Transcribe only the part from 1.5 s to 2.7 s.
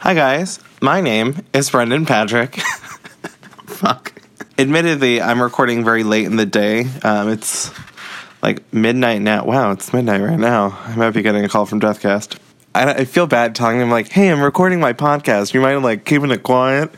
is Brendan Patrick.